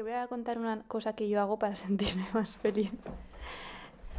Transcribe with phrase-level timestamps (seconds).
[0.00, 2.90] Que voy a contar una cosa que yo hago para sentirme más feliz.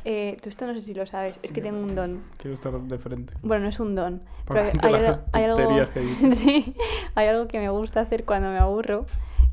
[0.05, 2.21] Eh, tú esto no sé si lo sabes, es que tengo un don.
[2.37, 3.33] Quiero estar de frente.
[3.41, 6.37] Bueno, no es un don, pero hay, las algo- hay algo, tonterías que dices.
[6.37, 6.75] sí,
[7.15, 9.07] hay algo que me gusta hacer cuando me aburro,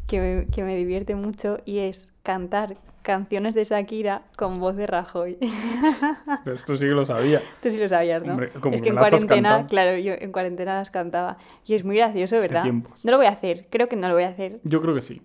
[0.06, 4.86] que me, que me divierte mucho, y es cantar canciones de Shakira con voz de
[4.86, 5.38] Rajoy.
[6.44, 7.40] Pero esto sí que lo sabía.
[7.62, 8.32] Tú sí lo sabías, ¿no?
[8.32, 11.38] Hombre, como es que en cuarentena, claro, yo en cuarentena las cantaba.
[11.64, 12.64] Y es muy gracioso, ¿verdad?
[12.66, 14.60] No lo voy a hacer, creo que no lo voy a hacer.
[14.62, 15.22] Yo creo que sí.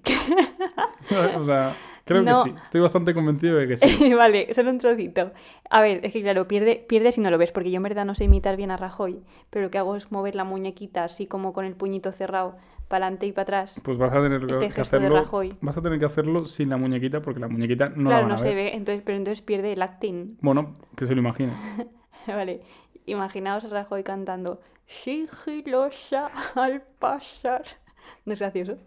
[1.38, 1.76] o sea,
[2.06, 2.44] creo No.
[2.44, 2.56] que sí.
[2.64, 4.14] Estoy bastante convencido de que sí.
[4.16, 5.32] vale, solo un trocito.
[5.70, 8.06] A ver, es que claro, pierde, pierde si no lo ves, porque yo en verdad
[8.06, 11.26] no sé imitar bien a Rajoy, pero lo que hago es mover la muñequita así
[11.28, 12.56] como con el puñito cerrado,
[12.88, 13.80] para adelante y para atrás.
[13.84, 15.26] Pues vas a tener que, Este que hacerlo.
[15.62, 18.30] Vas a tener que hacerlo sin la muñequita porque la muñequita no la claro, van
[18.30, 18.56] no a se ver.
[18.56, 20.38] ve, entonces, pero entonces pierde el acting.
[20.42, 21.54] Bueno, que se lo imagine.
[22.28, 22.62] vale,
[23.06, 27.64] imaginaos a Rajoy cantando sigilosa al pasar.
[28.26, 28.78] ¿No es gracioso?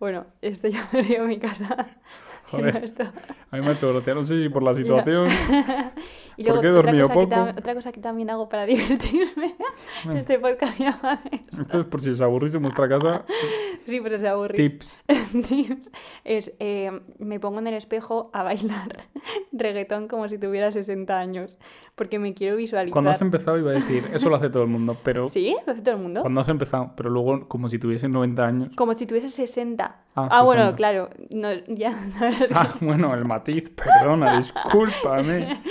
[0.00, 1.98] Bueno, esto ya me río en mi casa.
[2.50, 2.74] Joder.
[2.74, 3.12] No, esto-
[3.50, 4.14] A mí me ha hecho gracia.
[4.14, 5.28] No sé si por la situación.
[6.38, 7.34] Y ¿Por luego, qué he otra dormido cosa que poco?
[7.48, 9.56] tam- otra cosa que también hago para divertirme.
[10.04, 10.20] Bueno.
[10.20, 13.24] este podcast llama de- Esto es por si os aburrís en vuestra casa.
[13.88, 14.54] Sí, pero se aburre.
[14.54, 15.02] Tips.
[15.48, 15.90] Tips.
[16.22, 19.06] Es, eh, me pongo en el espejo a bailar
[19.50, 21.58] reggaetón como si tuviera 60 años.
[21.94, 22.92] Porque me quiero visualizar.
[22.92, 25.56] Cuando has empezado iba a decir, eso lo hace todo el mundo, pero ¿Sí?
[25.66, 26.20] ¿Lo hace todo el mundo?
[26.20, 28.68] cuando has empezado, pero luego como si tuviesen 90 años.
[28.76, 29.96] Como si tuviese 60.
[30.14, 30.76] Ah, bueno, 60.
[30.76, 31.08] claro.
[31.30, 31.96] No, ya,
[32.54, 35.62] Ah, bueno, el matiz, perdona, discúlpame.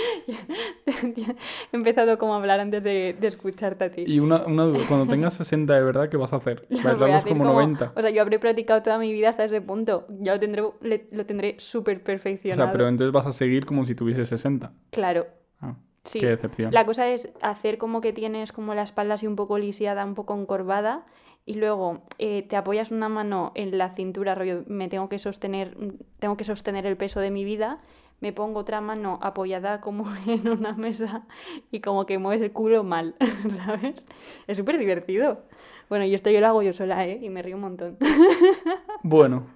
[0.86, 1.36] He
[1.72, 4.04] empezado como a hablar antes de, de escucharte a ti.
[4.06, 6.66] Y una, una duda, cuando tengas 60 de verdad, ¿qué vas a hacer?
[6.70, 7.92] ¿Bailarlos hacer como 90?
[7.96, 10.06] O sea, yo habré practicado toda mi vida hasta ese punto.
[10.20, 12.62] Ya lo tendré, le- lo tendré súper O perfeccionado.
[12.66, 14.72] sea, pero entonces vas a seguir como si tuviese 60.
[14.90, 15.26] Claro.
[15.60, 16.20] Ah, Sí.
[16.20, 16.72] qué decepción.
[16.72, 20.14] La cosa es hacer como que tienes como la espalda así un poco lisiada, un
[20.14, 21.04] poco encorvada,
[21.44, 25.76] y luego eh, te apoyas una mano en la cintura, rollo, me tengo que sostener,
[26.18, 27.80] tengo que sostener el peso de mi vida,
[28.20, 31.22] me pongo otra mano apoyada como en una mesa
[31.70, 33.14] y como que mueves el culo mal,
[33.64, 34.04] ¿sabes?
[34.46, 35.44] Es súper divertido.
[35.88, 37.18] Bueno, y esto yo lo hago yo sola, ¿eh?
[37.22, 37.96] Y me río un montón.
[39.02, 39.46] Bueno,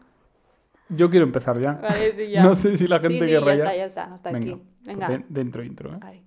[0.89, 1.73] yo quiero empezar ya.
[1.75, 2.43] Vale, sí, ya.
[2.45, 3.65] No sé si la Sí, gente sí, querrá ya ya.
[3.65, 4.63] está, ya está, hasta Venga, aquí.
[4.83, 5.09] Venga.
[5.09, 5.99] de- dentro intro, ¿eh?
[6.01, 6.23] Vale.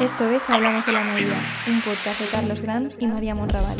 [0.00, 1.34] Esto es Hablamos de la Movida,
[1.68, 3.76] un podcast de Carlos Grant y María Monraval.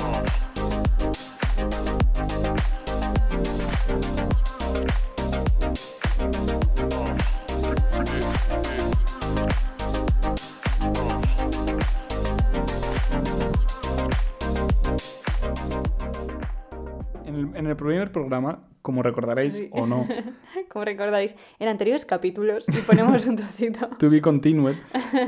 [17.61, 19.69] En el, primer programa, como recordaréis Sí.
[19.73, 20.07] o no,
[20.69, 23.89] Como recordáis, en anteriores capítulos, y ponemos un trocito.
[23.99, 24.77] to be continued,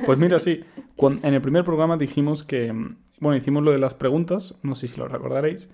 [0.06, 0.64] pues mira, sí,
[0.96, 2.72] cuan- en el primer programa dijimos que,
[3.20, 5.68] bueno, hicimos lo de las preguntas, no sé si lo recordaréis,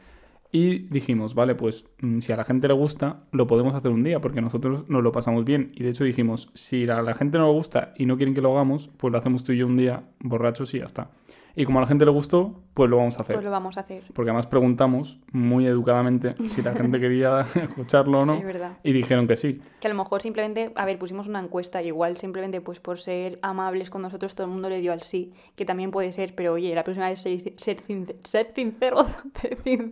[0.51, 4.03] y dijimos, vale, pues mm, si a la gente le gusta, lo podemos hacer un
[4.03, 5.73] día, porque nosotros nos lo pasamos bien.
[5.75, 8.41] Y de hecho dijimos, si a la gente no le gusta y no quieren que
[8.41, 11.11] lo hagamos, pues lo hacemos tú y yo un día, borrachos y ya está.
[11.59, 13.35] Y como a la gente le gustó, pues lo vamos a hacer.
[13.35, 14.05] Pues lo vamos a hacer.
[14.15, 18.35] Porque además preguntamos muy educadamente si la gente quería escucharlo o no.
[18.35, 18.79] Es verdad.
[18.85, 19.61] Y dijeron que sí.
[19.81, 23.01] Que a lo mejor simplemente, a ver, pusimos una encuesta y igual simplemente pues por
[23.01, 26.37] ser amables con nosotros todo el mundo le dio al sí, que también puede ser,
[26.37, 29.05] pero oye, la próxima vez ser, ser, sincero.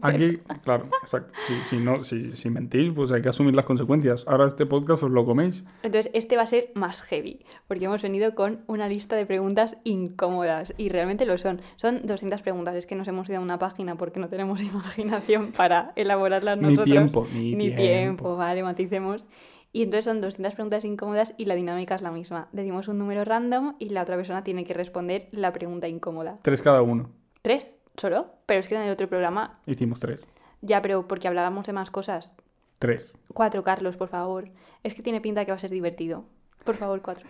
[0.02, 1.34] Aquí, claro, exacto.
[1.48, 4.24] Si, si no, si, si mentís, pues hay que asumir las consecuencias.
[4.28, 5.64] Ahora este podcast os lo coméis.
[5.82, 9.78] Entonces este va a ser más heavy, porque hemos venido con una lista de preguntas
[9.82, 11.55] incómodas y realmente lo son.
[11.76, 15.52] Son 200 preguntas, es que nos hemos ido a una página porque no tenemos imaginación
[15.52, 16.84] para elaborarlas Ni nosotros.
[16.86, 17.76] tiempo, ni tiempo.
[17.82, 18.36] tiempo.
[18.36, 19.24] vale, maticemos.
[19.72, 22.48] Y entonces son 200 preguntas incómodas y la dinámica es la misma.
[22.52, 26.38] Decimos un número random y la otra persona tiene que responder la pregunta incómoda.
[26.42, 27.10] Tres cada uno.
[27.42, 27.74] ¿Tres?
[27.96, 28.26] ¿Solo?
[28.46, 30.24] Pero es que en el otro programa, Hicimos tres.
[30.62, 32.34] ya, pero porque hablábamos de más cosas.
[32.78, 33.06] Tres.
[33.34, 34.48] Cuatro, Carlos, por favor.
[34.82, 36.24] Es que tiene pinta que va a ser divertido.
[36.64, 37.26] Por favor, cuatro.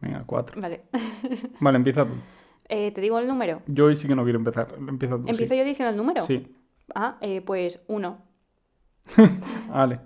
[0.00, 0.60] Venga, cuatro.
[0.60, 0.82] Vale.
[1.60, 2.12] Vale, empieza tú.
[2.68, 3.62] Eh, ¿Te digo el número?
[3.66, 4.74] Yo hoy sí que no quiero empezar.
[4.78, 5.28] Empieza tú.
[5.28, 5.58] ¿Empiezo sí.
[5.58, 6.22] yo diciendo el número?
[6.22, 6.54] Sí.
[6.94, 8.18] Ah, eh, pues uno.
[9.70, 10.00] Vale.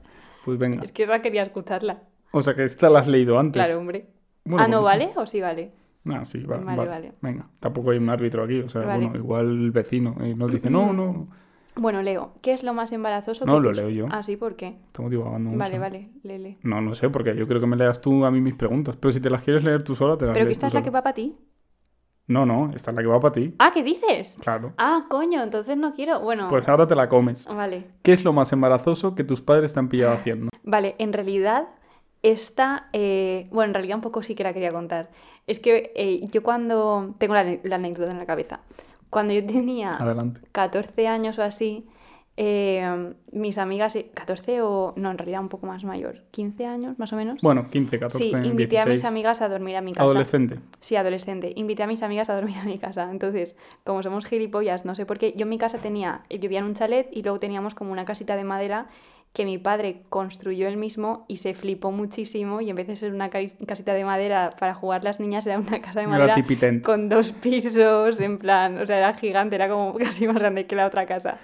[0.45, 0.83] Pues venga.
[0.83, 2.03] Es que esa quería escucharla.
[2.33, 3.63] O sea que esta la has leído antes.
[3.65, 4.07] Claro, hombre.
[4.45, 5.73] Bueno, ah, ¿no pues- vale o sí vale?
[6.07, 7.13] Ah, sí, va- Vale, vale, vale.
[7.21, 8.59] Venga, tampoco hay un árbitro aquí.
[8.59, 9.05] O sea, Vale.
[9.07, 11.29] bueno, igual el vecino eh, nos dice, no, no,
[11.77, 14.07] Bueno, Leo, ¿qué es lo más embarazoso No, que lo tus- leo yo.
[14.11, 14.79] Ah, sí, ¿por qué?
[14.87, 15.59] estamos divagando mucho.
[15.61, 16.59] Vale, vale, lele.
[16.65, 18.97] No, no sé, porque yo creo que me leas tú a mí mis preguntas.
[18.97, 20.83] Pero si te las quieres leer tú sola, te las ¿Pero que esta es la
[20.83, 21.37] que va para ti?
[22.29, 23.55] No, no, esta es la que va para ti.
[23.59, 24.37] Ah, ¿qué dices?
[24.41, 24.73] Claro.
[24.79, 26.21] Ah, coño, entonces no quiero.
[26.21, 27.47] Bueno, Pues ahora te la comes.
[27.47, 27.87] vale.
[28.03, 30.49] ¿Qué es lo más embarazoso que tus padres te han pillado haciendo?
[30.63, 31.69] Vale, en realidad,
[32.23, 32.89] esta.
[32.93, 35.11] eh, bueno, en realidad un poco sí que la quería contar.
[35.47, 37.15] Es que eh, yo cuando.
[37.19, 38.61] Tengo la, la anécdota en la cabeza.
[39.11, 40.41] Cuando yo tenía Adelante.
[40.53, 41.87] 14 años o así,
[42.37, 46.99] eh, mis amigas, eh, 14 o no, en realidad un poco más mayor, 15 años
[46.99, 47.41] más o menos.
[47.43, 49.05] Bueno, 15, 14, sí, invité a mis 16.
[49.05, 50.05] amigas a dormir a mi casa.
[50.05, 50.59] Adolescente.
[50.81, 51.53] Sí, adolescente.
[51.57, 53.11] Invité a mis amigas a dormir a mi casa.
[53.11, 56.61] Entonces, como somos gilipollas, no sé por qué, yo en mi casa tenía, eh, vivía
[56.61, 58.87] en un chalet y luego teníamos como una casita de madera
[59.33, 63.15] que mi padre construyó él mismo y se flipó muchísimo y en vez de ser
[63.15, 66.35] una casita de madera para jugar las niñas era una casa de Era madera
[66.83, 70.77] con dos pisos, en plan, o sea, era gigante, era como casi más grande que
[70.77, 71.39] la otra casa.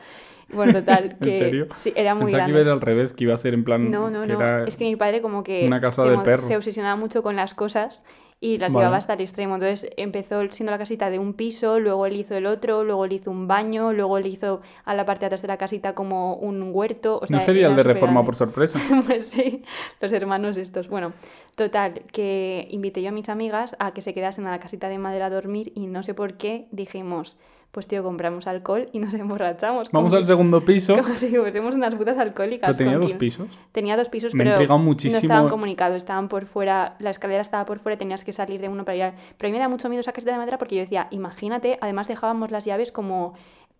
[0.50, 1.68] Bueno, total, ¿En que serio?
[1.76, 2.52] sí, era muy Pensaba que grande.
[2.52, 3.90] iba a ir al revés, que iba a ser en plan.
[3.90, 4.34] No, no, que no.
[4.40, 6.46] era- Es que mi padre como que una casa se, de perro.
[6.46, 8.04] se obsesionaba mucho con las cosas
[8.40, 8.84] y las Vale.
[8.84, 9.54] llevaba hasta el extremo.
[9.54, 13.12] Entonces empezó siendo la casita de un piso, luego él hizo el otro, luego él
[13.12, 16.34] hizo un baño, luego él hizo a la parte de atrás de la casita como
[16.34, 17.18] un huerto.
[17.22, 18.80] O sea, ¿No sería el de reforma por sorpresa?
[19.06, 19.62] Pues sí,
[20.00, 20.88] los hermanos estos.
[20.88, 21.12] Bueno,
[21.54, 24.98] total, que invité yo a mis amigas a que se quedasen a la casita de
[24.98, 27.36] madera a dormir y no sé por qué dijimos,
[27.70, 29.90] pues tío, compramos alcohol y nos emborrachamos.
[29.92, 30.96] Vamos al si- segundo piso.
[30.96, 32.76] Como si fuésemos unas putas alcohólicas.
[32.76, 33.46] Pero tenía dos pisos.
[33.72, 37.40] Tenía dos pisos, Me pero intrigado no muchísimo- estaban comunicados, estaban por fuera, la escalera
[37.42, 39.58] estaba por fuera y tenías que salir de uno para ir Pero a mí me
[39.58, 42.90] da mucho miedo esa casita de madera porque yo decía, imagínate, además dejábamos las llaves
[42.90, 43.34] como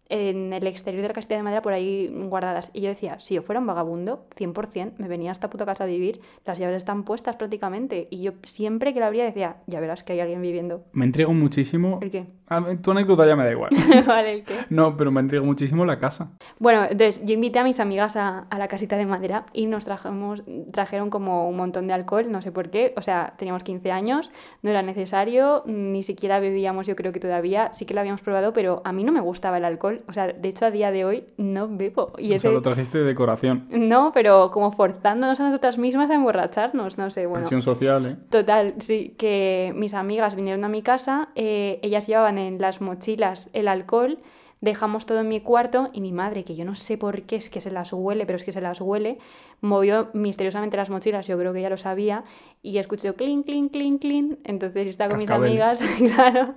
[0.09, 2.71] en el exterior de la casita de madera por ahí guardadas.
[2.73, 5.85] Y yo decía, si yo fuera un vagabundo, 100%, me venía a esta puta casa
[5.85, 8.09] a vivir, las llaves están puestas prácticamente.
[8.11, 10.85] Y yo siempre que la abría decía, ya verás que hay alguien viviendo.
[10.93, 11.99] Me intriga muchísimo.
[12.01, 12.27] ¿El qué?
[12.49, 13.71] A tu anécdota ya me da igual.
[14.07, 14.55] vale, ¿el qué?
[14.71, 16.33] No, pero me intriga muchísimo la casa.
[16.59, 19.85] Bueno, entonces yo invité a mis amigas a, a la casita de madera y nos
[19.85, 23.93] trajimos, trajeron como un montón de alcohol, no sé por qué, o sea, teníamos 15
[23.93, 24.33] años,
[24.63, 28.53] no era necesario, ni siquiera bebíamos, yo creo que todavía, sí que lo habíamos probado,
[28.53, 31.05] pero a mí no me gustaba el alcohol, o sea, de hecho a día de
[31.05, 32.13] hoy no bebo.
[32.19, 32.41] Y O ese...
[32.41, 33.67] sea, lo trajiste de decoración.
[33.71, 37.41] No, pero como forzándonos a nosotras mismas a emborracharnos, no sé, bueno.
[37.41, 38.17] Presión social, ¿eh?
[38.31, 43.51] Total, sí, que mis amigas vinieron a mi casa, eh, ellas llevaban en las mochilas
[43.53, 44.19] el alcohol,
[44.61, 47.51] dejamos todo en mi cuarto y mi madre, que yo no sé por qué es
[47.51, 49.19] que se las huele, pero es que se las huele,
[49.61, 52.25] movió misteriosamente las mochilas, yo creo que ya lo sabía,
[52.61, 56.55] y escuchó clink, clink, clink, clink, entonces estaba con mis amigas, claro,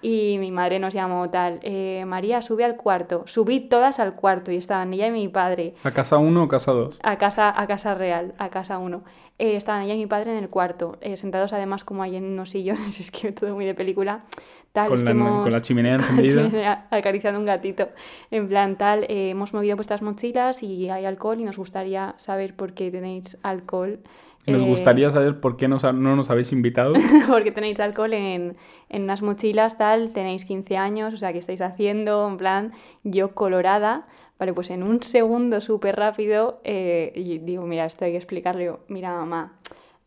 [0.00, 4.50] y mi madre nos llamó tal, eh, María, sube al cuarto, subí todas al cuarto
[4.50, 7.00] y estaban ella y mi padre, ¿A casa 1 o casa 2?
[7.02, 9.02] a casa, a casa real, a casa uno.
[9.38, 12.24] Eh, estaban ella y mi padre en el cuarto, eh, sentados además como ahí en
[12.24, 14.24] unos sillones, es que todo muy de película.
[14.72, 16.86] Tal, es Con que la, hemos- con la chimenea encendida.
[16.90, 17.88] acariciando un gatito.
[18.30, 22.54] En plan, tal, eh, hemos movido vuestras mochilas y hay alcohol y nos gustaría saber
[22.56, 24.00] por qué tenéis alcohol.
[24.46, 26.94] Nos eh, gustaría saber por qué nos ha- no nos habéis invitado.
[27.28, 28.56] porque tenéis alcohol en,
[28.88, 32.26] en unas mochilas, tal, tenéis 15 años, o sea, ¿qué estáis haciendo?
[32.26, 32.72] En plan,
[33.04, 34.06] yo colorada,
[34.38, 38.72] vale, pues en un segundo súper rápido, eh, y digo, mira, esto hay que explicarle,
[38.88, 39.52] mira, mamá,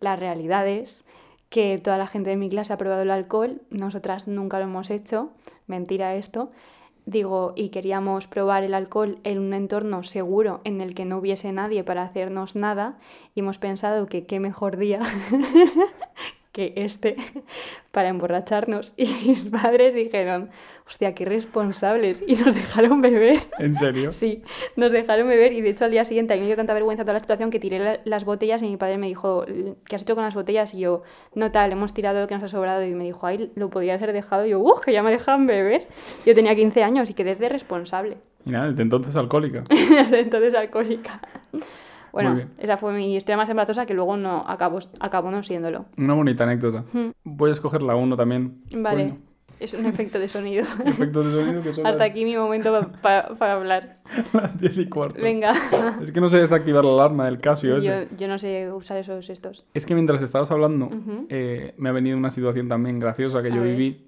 [0.01, 1.04] la realidad es
[1.55, 4.89] que toda la gente de mi clase ha probado el alcohol, nosotras nunca lo hemos
[4.89, 5.29] hecho,
[5.67, 6.51] mentira esto.
[7.05, 11.53] Digo, y queríamos probar el alcohol en un entorno seguro en el que no hubiese
[11.53, 12.97] nadie para hacernos nada
[13.35, 14.99] y hemos pensado que qué mejor día
[16.51, 17.15] que este
[17.93, 18.93] para emborracharnos.
[18.97, 20.49] Y mis padres dijeron,
[20.87, 22.23] hostia, qué responsables.
[22.27, 23.39] Y nos dejaron beber.
[23.59, 24.11] ¿En serio?
[24.11, 24.43] Sí,
[24.75, 27.03] nos dejaron beber y de hecho al día siguiente a mí me dio tanta vergüenza
[27.03, 29.45] toda la situación que tiré la- las botellas y mi padre me dijo,
[29.87, 30.73] ¿qué has hecho con las botellas?
[30.73, 31.01] Y yo,
[31.33, 34.01] no tal, hemos tirado lo que nos ha sobrado y me dijo, ay, lo podrías
[34.01, 34.45] haber dejado.
[34.45, 35.87] Y yo, uff, que ya me dejan beber.
[36.25, 38.17] Yo tenía 15 años y quedé de responsable.
[38.45, 39.63] Y nada, desde entonces alcohólica.
[39.69, 41.19] Desde entonces alcohólica.
[42.11, 45.85] Bueno, esa fue mi historia más embarazosa que luego no acabó, acabó no siéndolo.
[45.97, 46.85] Una bonita anécdota.
[47.23, 48.53] Voy a escoger la 1 también.
[48.77, 49.15] Vale,
[49.59, 50.65] es un efecto de sonido.
[50.85, 52.91] Efectos de sonido que Hasta las- aquí mi momento pa-
[53.27, 53.99] pa- para hablar.
[54.33, 55.21] las 10 y cuarto.
[55.21, 55.53] Venga.
[56.01, 58.07] Es que no sé desactivar la alarma del Casio ese.
[58.11, 59.65] Yo, yo no sé usar esos estos.
[59.73, 61.25] Es que mientras estabas hablando, Ujú.
[61.29, 63.71] eh, me ha venido una situación también graciosa que A yo ver.
[63.71, 64.07] viví,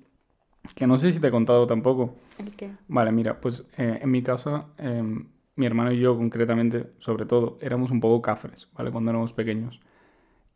[0.76, 2.16] que no sé si te he contado tampoco.
[2.38, 2.72] ¿El qué?
[2.88, 7.58] Vale, mira, pues eh, en mi casa, em, mi hermano y yo concretamente, sobre todo,
[7.62, 8.92] éramos un poco cafres, ¿vale?
[8.92, 9.80] Cuando éramos pequeños.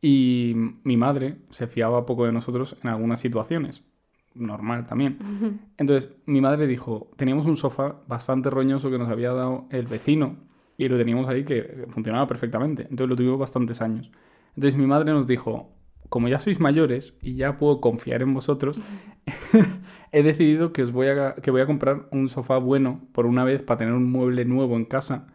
[0.01, 3.85] Y mi madre se fiaba poco de nosotros en algunas situaciones.
[4.33, 5.59] Normal también.
[5.77, 10.37] Entonces, mi madre dijo, teníamos un sofá bastante roñoso que nos había dado el vecino
[10.77, 12.83] y lo teníamos ahí que funcionaba perfectamente.
[12.83, 14.11] Entonces lo tuvimos bastantes años.
[14.55, 15.73] Entonces mi madre nos dijo,
[16.09, 18.79] como ya sois mayores y ya puedo confiar en vosotros,
[20.11, 23.43] he decidido que os voy a, que voy a comprar un sofá bueno por una
[23.43, 25.27] vez para tener un mueble nuevo en casa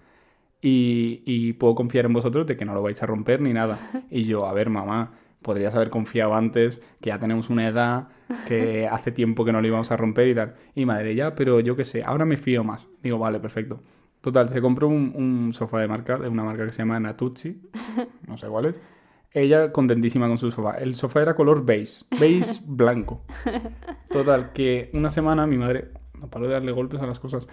[0.60, 3.78] y, y puedo confiar en vosotros de que no lo vais a romper ni nada.
[4.10, 5.12] Y yo, a ver, mamá,
[5.46, 8.08] podrías haber confiado antes, que ya tenemos una edad,
[8.48, 10.54] que hace tiempo que no lo íbamos a romper y tal.
[10.74, 12.88] Y madre, ya, pero yo qué sé, ahora me fío más.
[13.00, 13.80] Digo, vale, perfecto.
[14.22, 17.62] Total, se compró un, un sofá de marca, de una marca que se llama Natuzzi,
[18.26, 18.80] no sé cuál es.
[19.30, 20.78] Ella contentísima con su sofá.
[20.78, 23.22] El sofá era color beige, beige blanco.
[24.10, 27.46] Total, que una semana mi madre no paro de darle golpes a las cosas.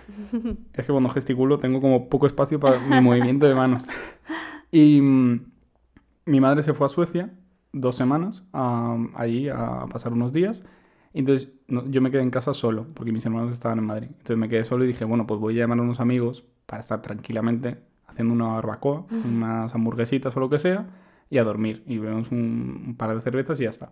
[0.73, 3.83] es que cuando gesticulo tengo como poco espacio para mi movimiento de manos.
[4.71, 5.45] Y mm,
[6.25, 7.29] mi madre se fue a Suecia
[7.73, 8.47] dos semanas
[9.15, 10.61] allí a pasar unos días.
[11.13, 14.07] Entonces no- yo me quedé en casa solo, porque mis hermanos estaban en Madrid.
[14.11, 16.79] Entonces me quedé solo y dije, bueno, pues voy a llamar a unos amigos para
[16.81, 17.77] estar tranquilamente
[18.07, 20.87] haciendo una barbacoa, unas hamburguesitas o lo que sea,
[21.29, 21.83] y a dormir.
[21.87, 23.89] Y bebemos un, un par de cervezas y ya está.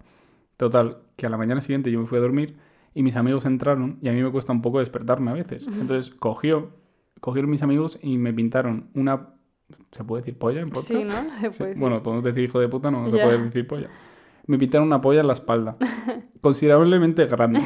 [0.58, 2.56] Total, que a la mañana siguiente yo me fui a dormir
[2.94, 5.66] y mis amigos entraron y a mí me cuesta un poco despertarme a veces.
[5.80, 6.70] Entonces cogió,
[7.20, 9.30] cogieron mis amigos y me pintaron una...
[9.92, 10.88] ¿Se puede decir polla en podcast?
[10.88, 11.04] Sí, ¿no?
[11.04, 11.78] Se Sí, puede decir.
[11.78, 13.90] Bueno, podemos decir hijo de puta, no se puede decir polla.
[14.48, 15.78] Me pintaron una polla en la espalda,
[16.42, 17.62] considerablemente grande.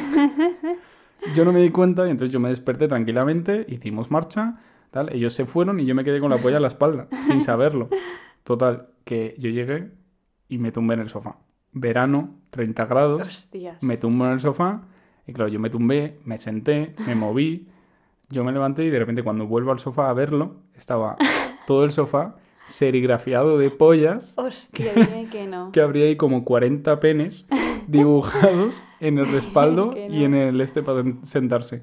[1.34, 4.60] Yo no me di cuenta y entonces yo me desperté tranquilamente, hicimos marcha,
[4.90, 5.12] tal.
[5.12, 7.88] Ellos se fueron y yo me quedé con la polla en la espalda, sin saberlo.
[8.44, 9.90] Total, que yo llegué
[10.48, 11.38] y me tumbé en el sofá.
[11.72, 13.82] Verano, 30 grados, Hostias.
[13.82, 14.82] me tumbo en el sofá
[15.26, 17.68] y claro, yo me tumbé, me senté, me moví,
[18.30, 21.16] yo me levanté y de repente cuando vuelvo al sofá a verlo, estaba
[21.66, 25.70] todo el sofá serigrafiado de pollas Hostia, dime que no.
[25.72, 27.48] que habría ahí como 40 penes
[27.86, 30.24] dibujados en el respaldo Que y no.
[30.24, 31.82] en el este para sentarse.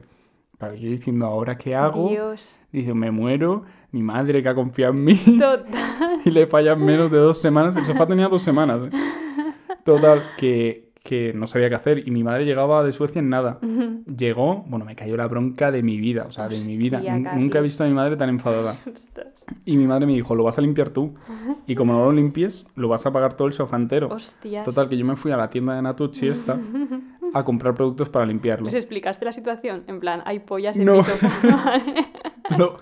[0.57, 2.07] Claro, yo diciendo, ¿ahora qué hago?
[2.09, 2.59] Dios.
[2.71, 6.21] Dice, me muero, mi madre que ha confiado en mí Total.
[6.25, 7.75] y le fallan menos de dos semanas.
[7.75, 8.87] El sofá tenía dos semanas.
[8.87, 8.89] ¿eh?
[9.83, 12.07] Total, que, que no sabía qué hacer.
[12.07, 13.59] Y mi madre llegaba de Suecia en nada.
[14.17, 17.01] Llegó, bueno, me cayó la bronca de mi vida, o sea, de mi vida.
[17.03, 17.29] N-.
[17.35, 18.75] Nunca he visto a mi madre tan enfadada.
[19.65, 21.15] Y mi madre me dijo, lo vas a limpiar tú.
[21.67, 24.07] Y como no lo limpies, lo vas a pagar todo el sofá entero.
[24.07, 24.63] Hostias.
[24.63, 26.57] Total, que yo me fui a la tienda de Natucci esta
[27.33, 28.65] a comprar productos para limpiarlo.
[28.65, 29.83] ¿Les explicaste la situación?
[29.87, 30.95] En plan, hay pollas en No.
[30.95, 31.29] mi sofá.
[32.49, 32.77] Pero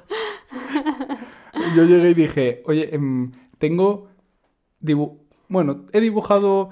[1.75, 4.07] yo llegué y dije, oye, em, tengo...
[4.81, 5.17] dibu-
[5.49, 6.69] Bueno, he dibujado...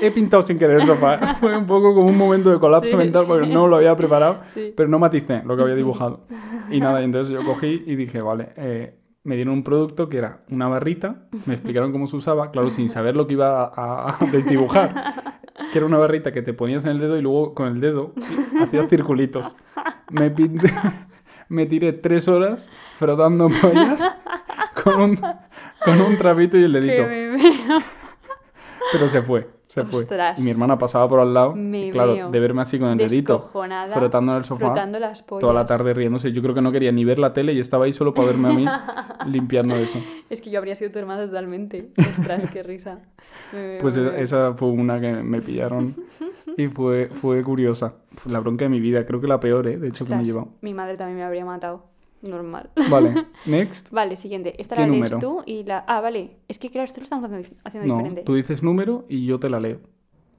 [0.00, 1.34] He pintado sin querer el sofá.
[1.40, 3.52] Fue un poco como un momento de colapso Sí, mental porque sí.
[3.52, 4.72] no lo había preparado, Sí.
[4.76, 6.26] pero no maticé lo que había dibujado.
[6.70, 10.18] Y nada, y entonces yo cogí y dije, vale, eh, me dieron un producto que
[10.18, 14.16] era una barrita, me explicaron cómo se usaba, claro, sin saber lo que iba a,
[14.22, 15.14] a desdibujar.
[15.72, 18.14] Que era una barrita que te ponías en el dedo y luego con el dedo
[18.62, 19.56] hacías circulitos.
[20.10, 20.72] Me, pinté-
[21.48, 24.00] me tiré tres horas frotando pollas
[24.84, 25.16] con un,
[25.84, 27.02] con un trapito y el dedito.
[27.04, 27.36] Veo.
[28.92, 30.00] Pero se fue, se fue.
[30.00, 30.36] Ostras.
[30.36, 31.54] Y mi hermana pasaba por al lado.
[31.56, 35.52] Y claro, de verme así con el dedito frotando en el sofá frotando las toda
[35.54, 36.32] la tarde riéndose.
[36.32, 38.48] Yo creo que no quería ni ver la tele y estaba ahí solo para verme
[38.48, 38.64] a mí
[39.32, 40.00] limpiando eso.
[40.28, 41.90] Es que yo habría sido tu hermana totalmente.
[41.96, 42.98] Ostras, qué risa.
[43.52, 44.14] Me Pues me e- veo.
[44.20, 45.94] esa fue una que me pillaron
[46.56, 47.94] y fue, fue curiosa.
[48.16, 49.76] Fue la bronca de mi vida, creo que la peor, ¿eh?
[49.78, 50.52] de hecho, que me he Ostras, llevado.
[50.62, 51.84] Mi madre también me habría matado.
[52.22, 52.70] Normal.
[52.90, 53.90] Vale, next.
[53.90, 54.60] Vale, siguiente.
[54.60, 55.18] Esta ¿Qué la lees número?
[55.18, 55.84] tú y la...
[55.88, 56.36] Ah, vale.
[56.48, 57.30] Es que claro, esto lo estamos
[57.64, 58.22] haciendo, No, diferente.
[58.22, 59.80] tú dices número y yo te la leo.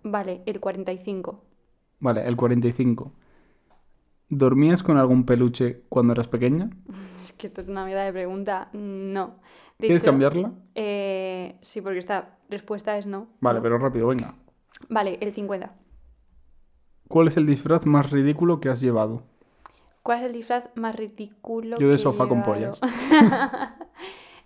[0.04, 1.44] Vale, el 45.
[2.00, 3.12] Vale, el 45.
[4.30, 6.70] ¿Dormías con algún peluche cuando eras pequeña?
[7.24, 8.70] Es que esto es una mierda de pregunta.
[8.74, 9.36] No.
[9.78, 10.54] De ¿Quieres hecho, cambiarla?
[10.74, 13.28] eh, sí, porque esta respuesta es no.
[13.42, 14.34] Vale, pero rápido, venga.
[14.90, 15.72] Vale, el 50.
[17.08, 19.24] ¿Cuál es el disfraz más ridículo que has llevado?
[20.04, 22.54] ¿Cuál es el disfraz más ridículo Yo de que he sofá con llevado?
[22.54, 22.82] pollas.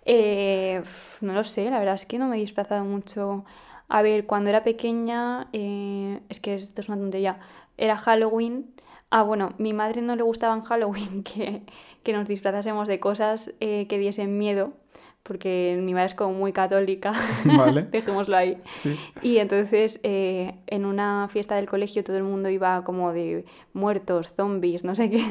[0.08, 0.82] Eh,
[1.20, 3.44] no lo sé, la verdad es que no me he disfrazado mucho.
[3.88, 7.40] A ver, cuando era pequeña, eh, es que esto es una tontería,
[7.76, 8.72] era Halloween.
[9.10, 11.62] Ah, bueno, mi madre no le gustaba en Halloween que,
[12.04, 14.74] que nos disfrazásemos de cosas eh, que diesen miedo,
[15.26, 17.12] porque mi madre es como muy católica,
[17.44, 17.82] Vale.
[17.90, 18.58] dejémoslo ahí.
[18.74, 18.96] Sí.
[19.22, 24.32] Y entonces eh, en una fiesta del colegio todo el mundo iba como de muertos,
[24.36, 25.24] zombies, no sé qué.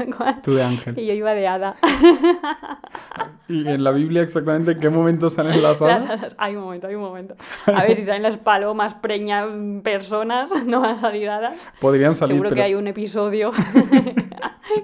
[0.44, 0.98] Tú de ángel.
[0.98, 1.76] Y yo iba de hada.
[3.48, 6.06] ¿Y en la Biblia exactamente en qué momento salen las Las hadas?
[6.06, 7.34] hadas- Hay un momento, hay un momento.
[7.66, 9.46] A ver si salen las palomas, preñas,
[9.82, 11.70] personas, no van a salir hadas.
[11.80, 13.50] Podrían salir, Seguro pero que hay un episodio.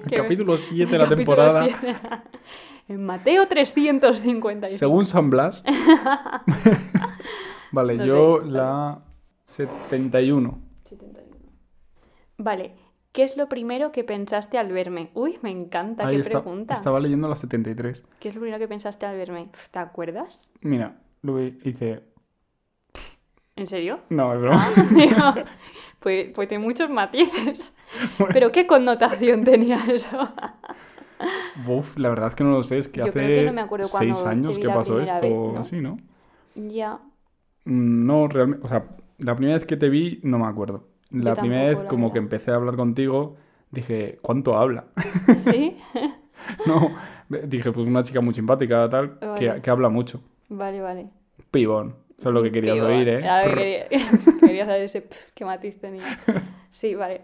[0.07, 1.95] que- capítulo 7 de la temporada, siete.
[2.89, 4.75] En Mateo 355.
[4.77, 5.63] según San Blas.
[7.71, 8.99] vale, No yo sé, la
[9.45, 10.59] 71.
[10.85, 11.37] 71.
[12.39, 12.73] Vale.
[13.11, 15.11] ¿Qué es lo primero que pensaste al verme?
[15.13, 16.73] Uy, me encanta, Ahí qué está, pregunta.
[16.73, 18.03] estaba leyendo la 73.
[18.19, 19.49] ¿Qué es lo primero que pensaste al verme?
[19.71, 20.51] ¿Te acuerdas?
[20.61, 22.03] Mira, luego hice...
[23.55, 23.99] ¿En serio?
[24.09, 24.67] No, es broma.
[25.17, 25.35] Ah,
[25.99, 27.75] pues, pues tiene muchos matices.
[28.33, 30.29] Pero ¿qué connotación tenía eso?
[31.67, 33.53] Uf, la verdad es que no lo sé, es que Yo hace creo que no
[33.53, 35.59] me acuerdo cuando seis años que pasó esto, vez, o ¿no?
[35.59, 35.97] así, ¿no?
[36.55, 36.99] ya.
[37.65, 38.85] Mm, No, realmente, o sea,
[39.17, 40.87] la primera vez que te vi no me acuerdo.
[41.11, 42.13] La Yo primera tampoco, vez la como verdad.
[42.13, 43.35] que empecé a hablar contigo,
[43.71, 44.85] dije, ¿cuánto habla?
[45.39, 45.77] ¿Sí?
[46.67, 46.95] no,
[47.29, 49.61] dije, pues una chica muy simpática, tal, que, Vale.
[49.61, 50.21] que habla mucho.
[50.49, 51.09] Vale, vale.
[51.51, 53.21] Pibón, eso es lo que querías oír, ¿eh?
[53.55, 53.87] quería,
[54.39, 56.19] quería saber ese pf, qué matiz tenía.
[56.71, 57.21] Sí, vale.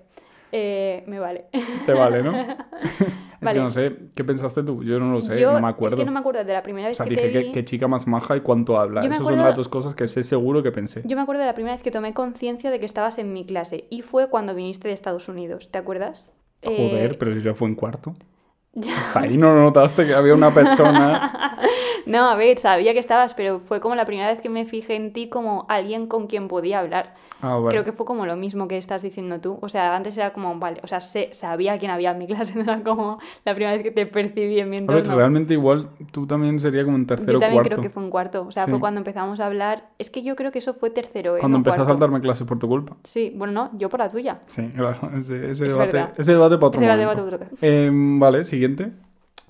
[0.57, 1.47] Eh, me vale.
[1.85, 2.31] Te vale, ¿no?
[3.41, 4.83] es que no sé, ¿qué pensaste tú?
[4.85, 5.95] Yo no lo sé, Yo no me acuerdo.
[5.97, 7.39] Es que no me acuerdo de la primera O vez sea, que dije, te ¿qué,
[7.39, 7.51] vi.
[7.51, 9.01] qué chica más maja y cuánto habla.
[9.01, 11.01] Esas son las dos cosas que sé seguro que pensé.
[11.03, 13.45] Yo me acuerdo de la primera vez que tomé conciencia de que estabas en mi
[13.45, 16.31] clase y fue cuando viniste de Estados Unidos, ¿te acuerdas?
[16.63, 18.15] Joder, Eh, pero si ya fue en cuarto.
[18.73, 19.01] ya.
[19.01, 21.57] Hasta ahí no notaste que había una persona.
[22.05, 24.95] No, a ver, sabía que estabas, pero fue como la primera vez que me fijé
[24.95, 27.13] en ti como alguien con quien podía hablar.
[27.41, 27.67] Ah, vale.
[27.69, 29.59] Creo que fue como lo mismo que estás diciendo tú.
[29.61, 32.55] O sea, antes era como, vale, o sea, sé- sabía quién había en mi clase,
[32.55, 35.15] no era como la primera vez que te percibí en mi A ver, entorno.
[35.17, 37.69] realmente igual tú también sería como en tercero Yo o también cuarto.
[37.75, 38.45] creo que fue un cuarto.
[38.47, 38.71] O sea, Sí.
[38.71, 39.89] fue cuando empezamos a hablar.
[39.99, 41.39] Es que yo creo que eso fue tercero, ¿eh?
[41.41, 41.93] Cuando no empezó a cuarto.
[41.93, 42.95] saltarme clases por tu culpa.
[43.03, 44.39] Sí, bueno, no, yo por la tuya.
[44.47, 44.97] Sí, claro.
[45.17, 46.13] Ese, ese Es debate, verdad.
[46.17, 47.21] ese debate para otro Ese momento.
[47.25, 48.91] debate otro que- Em, vale, siguiente.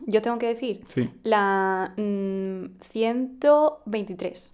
[0.05, 1.09] Yo tengo que decir Sí.
[1.23, 4.53] la mm, 123.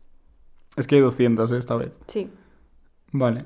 [0.78, 2.00] Es que hay 200 eh, esta vez.
[2.08, 2.30] Sí.
[3.12, 3.46] Vale.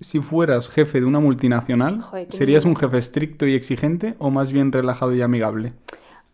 [0.00, 4.52] Si fueras jefe de una multinacional, Joder, ¿serías un jefe estricto y exigente o más
[4.52, 5.74] bien relajado y amigable?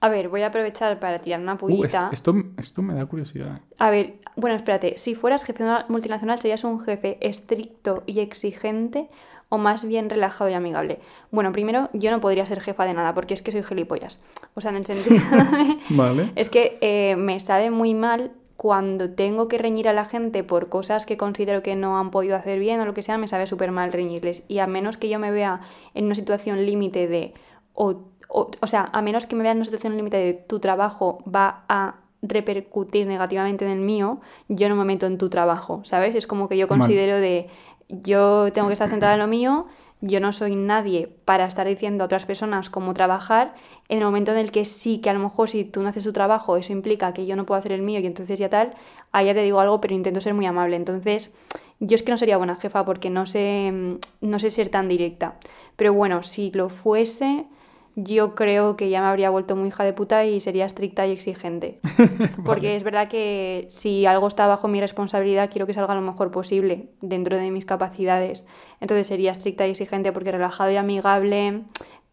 [0.01, 2.05] A ver, voy a aprovechar para tirar una Uh, pullita.
[2.07, 3.57] est- esto, esto me da curiosidad.
[3.57, 3.61] eh.
[3.79, 4.99] A ver, bueno, espérate.
[4.99, 9.09] Si fueras jefe de una multinacional, ¿serías un jefe estricto y exigente
[9.49, 11.01] o más bien relajado y amigable?
[11.31, 14.19] Bueno, primero, yo no podría ser jefa de nada porque es que soy gilipollas.
[14.55, 15.79] O sea, en el sentido de...
[15.91, 16.33] Vale.
[16.35, 20.69] Es que eh, me sabe muy mal cuando tengo que reñir a la gente por
[20.69, 23.47] cosas que considero que no han podido hacer bien o lo que sea, me sabe
[23.47, 24.45] súper mal reñirles.
[24.49, 25.61] Y a menos que yo me vea
[25.95, 27.35] en una situación límite de...
[27.75, 30.59] O, o, o sea, a menos que me vea en una situación límite de tu
[30.59, 35.81] trabajo va a repercutir negativamente en el mío, yo no me meto en tu trabajo,
[35.85, 36.15] ¿sabes?
[36.15, 36.81] Es como que yo Vale.
[36.81, 37.49] considero de...
[37.89, 39.67] Yo tengo que estar centrada en lo mío,
[40.01, 43.55] yo no soy nadie para estar diciendo a otras personas cómo trabajar,
[43.89, 46.05] en el momento en el que sí, que a lo mejor si tú no haces
[46.05, 48.75] tu trabajo, eso implica que yo no puedo hacer el mío y entonces ya tal,
[49.13, 50.77] ya te digo algo, pero intento ser muy amable.
[50.77, 51.33] Entonces,
[51.81, 54.89] yo es que no sería buena jefa porque no sé, mm, no sé ser tan
[54.89, 55.37] directa.
[55.77, 57.47] Pero bueno, si lo fuese,
[57.97, 61.13] yo creo que ya me habría vuelto muy hija de puta y sería estricta y
[61.13, 61.77] exigente.
[62.45, 66.31] Porque es verdad que si algo está bajo mi responsabilidad, quiero que salga lo mejor
[66.31, 68.45] posible dentro de mis capacidades.
[68.81, 71.63] Entonces sería estricta y exigente porque relajado y amigable.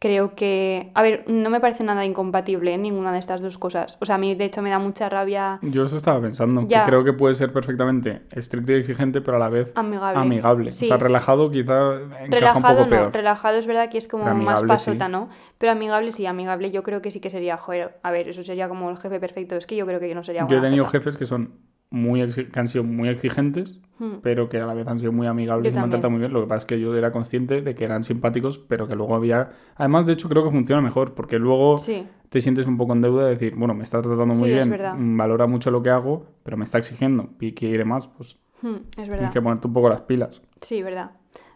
[0.03, 2.77] Creo que, a ver, no me parece nada incompatible ¿eh?
[2.77, 3.97] ninguna de estas dos cosas.
[4.01, 6.83] O sea, a mí de hecho me da mucha rabia Yo eso estaba pensando, Ya.
[6.83, 10.19] que creo que puede ser perfectamente estricto y exigente, pero a la vez amigable.
[10.19, 10.71] amigable.
[10.73, 10.83] Sí.
[10.83, 13.13] O sea, relajado quizá encaja un Relajado poco no, peor.
[13.13, 15.11] relajado es verdad que es como más pasota, sí.
[15.13, 15.29] ¿no?
[15.57, 18.67] Pero amigable sí, amigable yo creo que sí que sería, joder, a ver, eso sería
[18.67, 19.55] como el jefe perfecto.
[19.55, 20.97] Es que yo creo que yo no sería Yo he tenido jefa.
[20.97, 21.53] jefes que son
[21.93, 24.15] muy que han sido muy exigentes, Hmm.
[24.23, 26.19] pero que a la vez han sido muy amigables Yo y me han tratado muy
[26.19, 26.33] bien.
[26.33, 29.15] Lo que pasa es que yo era consciente de que eran simpáticos, pero que luego
[29.15, 29.51] había...
[29.75, 33.01] Además, de hecho, creo que funciona mejor, porque luego Sí, te sientes un poco en
[33.01, 35.91] deuda de decir, bueno, me está tratando muy Sí, bien, mm, valora mucho lo que
[35.91, 39.31] hago, pero me está exigiendo y quiere más, pues Hmm, es tienes verdad.
[39.31, 40.41] que ponerte un poco las pilas.
[40.61, 41.11] Sí, verdad.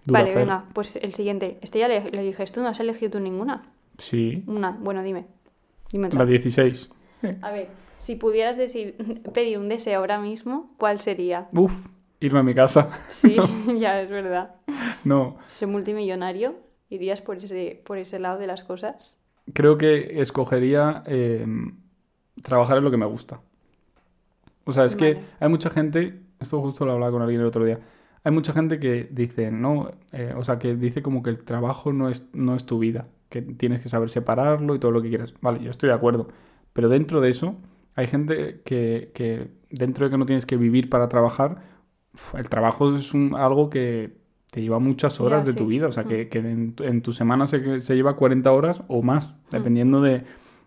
[0.06, 0.44] Dura vale, hacer.
[0.44, 1.58] venga, pues el siguiente.
[1.62, 3.64] Este ya le, le eliges tú, ¿no has elegido tú ninguna?
[3.98, 5.26] Sí, Una, bueno, dime.
[5.92, 6.20] Dime otra.
[6.20, 6.90] la 16.
[7.42, 7.68] A ver,
[8.08, 8.96] si pudieras decir,
[9.34, 11.50] pedir un deseo ahora mismo, ¿cuál sería?
[11.52, 11.74] Uf,
[12.22, 12.90] irme a mi casa.
[13.10, 13.36] Sí,
[13.80, 14.56] ya es verdad.
[15.04, 16.56] No, ¿Ser multimillonario?
[16.90, 19.20] ¿Irías por ese, por ese lado de las cosas?
[19.54, 21.46] creo que escogería eh,
[22.42, 23.40] trabajar en lo que me gusta.
[24.66, 27.64] O sea, es que hay mucha gente, esto justo lo hablaba con alguien el otro
[27.64, 27.80] día,
[28.26, 31.94] hay mucha gente que dice, no, eh, o sea, que dice como que el trabajo
[31.94, 35.08] no es, no es tu vida, que tienes que saber separarlo y todo lo que
[35.08, 35.34] quieras.
[35.40, 36.28] Vale, yo estoy de acuerdo,
[36.74, 37.56] pero dentro de eso
[37.98, 41.62] hay gente que, que dentro de que no tienes que vivir para trabajar,
[42.36, 44.16] el trabajo es un- algo que
[44.52, 46.08] te lleva muchas horas Ya, de tu vida, o sea, Mm.
[46.08, 49.34] que, que en, tu- en tu semana se, se lleva 40 horas o más, Mm.
[49.52, 50.24] dependiendo de...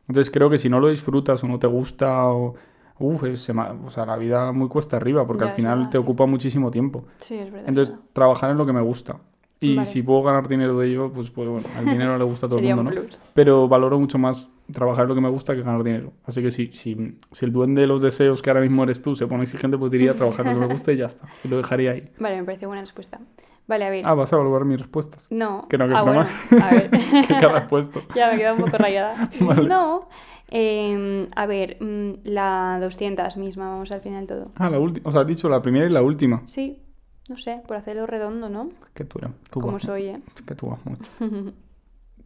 [0.07, 2.55] Entonces creo que si no lo disfrutas o no te gusta o...
[2.99, 5.90] Uf, es sema- o sea, la vida muy cuesta arriba porque Ya, al final verdad,
[5.90, 6.03] te sí.
[6.05, 7.07] ocupa muchísimo tiempo.
[7.21, 7.62] Sí, es verdad.
[7.62, 8.11] es Entonces, verdad.
[8.12, 9.16] trabajar en lo que me gusta.
[9.62, 9.87] Y Vale.
[9.87, 12.59] si puedo ganar dinero de ello, pues, pues bueno, al dinero le gusta a todo
[12.61, 13.03] el mundo, un ¿no?
[13.35, 16.12] Pero valoro mucho más trabajar lo que me gusta que ganar dinero.
[16.25, 19.16] Así que si, si, si el duende de los deseos que ahora mismo eres tú
[19.16, 21.27] se pone exigente, pues diría trabajar lo que me gusta y ya está.
[21.44, 22.11] Y lo dejaría ahí.
[22.18, 23.20] Vale, me parece buena respuesta.
[23.66, 24.03] Vale, a ver.
[24.07, 25.27] Ah, vas a evaluar mis respuestas.
[25.31, 25.66] no.
[25.68, 26.27] que no, que ah, bueno.
[26.61, 26.90] A ver.
[27.29, 28.03] ¿Qué has puesto?
[28.16, 29.29] ya me queda un poco rayada.
[29.40, 29.68] Vale.
[29.68, 30.09] No.
[30.49, 34.51] Em, a ver, mm, la 200 misma, vamos al final todo.
[34.57, 35.09] Ah, la última.
[35.09, 36.42] O sea, has dicho la primera y la última.
[36.46, 36.83] Sí,
[37.31, 38.71] no sé, por hacerlo redondo, ¿no?
[38.93, 40.21] Que tú, tú Como soy, ¿eh?
[40.45, 41.09] Que tú vas mucho.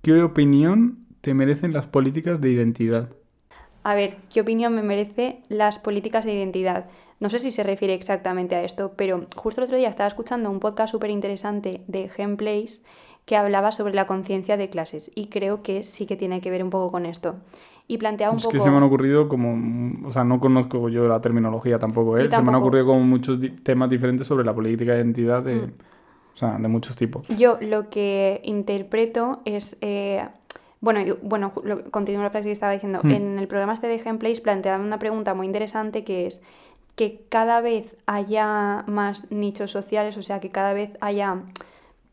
[0.03, 3.11] ¿Qué opinión te merecen las políticas de identidad?
[3.83, 6.87] A ver, ¿qué opinión me merece las políticas de identidad?
[7.21, 10.51] No sé si se refiere exactamente a esto, pero justo el otro día estaba escuchando
[10.51, 12.83] un podcast súper interesante de Gameplays
[13.27, 16.65] que hablaba sobre la conciencia de clases y creo que sí que tiene que ver
[16.65, 17.37] un poco con esto.
[17.87, 18.53] Y planteaba un Es poco...
[18.53, 22.31] que se me han ocurrido como, o sea, no conozco yo la terminología tampoco, ¿eh?
[22.31, 25.73] Se me han ocurrido como muchos temas diferentes sobre la política de identidad de, Mm.
[26.35, 27.29] O sea, de muchos tipos.
[27.29, 29.77] Yo lo que interpreto es...
[29.81, 30.27] eh,
[30.81, 32.99] bueno, yo- bueno, lo- continúo la frase que estaba diciendo.
[33.05, 33.11] Hmm.
[33.11, 36.43] En el programa este de Gameplays planteaban una pregunta muy interesante que es
[36.97, 41.37] que cada vez haya más nichos sociales, o sea, que cada vez haya,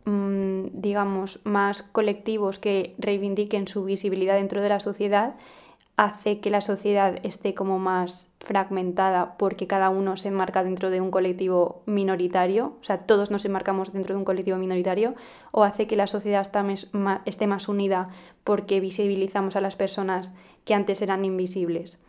[0.05, 5.35] mm, digamos, más colectivos que reivindiquen su visibilidad dentro de la sociedad,
[6.01, 10.99] hace que la sociedad esté como más fragmentada porque cada uno se enmarca dentro de
[10.99, 15.13] un colectivo minoritario, o sea, todos nos enmarcamos dentro de un colectivo minoritario,
[15.51, 16.49] o hace que la sociedad
[17.25, 18.09] esté más unida
[18.43, 20.33] porque visibilizamos a las personas
[20.65, 21.99] que antes eran invisibles.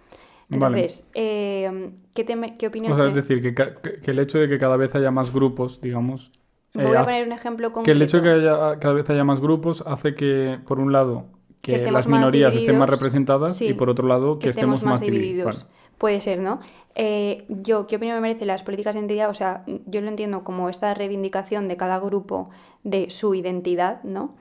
[0.49, 0.79] Vale.
[0.81, 4.59] Entonces, eh, ¿qué, te- qué opinión O sea, es decir, que, el hecho de que
[4.59, 6.31] cada vez haya más grupos, digamos...
[6.75, 7.85] eh, Voy a hace- poner un ejemplo concreto.
[7.85, 10.93] que el hecho de que haya, cada vez haya más grupos hace que, por un
[10.93, 11.27] lado,
[11.63, 15.23] que, las minorías estén más representadas y por otro lado, que, estemos, más divididos.
[15.23, 15.63] divididos.
[15.63, 15.83] Vale.
[15.97, 16.59] Puede ser, ¿no?
[16.97, 19.31] Eh, yo, ¿qué opinión me merecen las políticas de identidad?
[19.31, 22.51] O sea, yo lo entiendo como esta reivindicación de cada grupo
[22.83, 24.35] de su identidad, ¿no?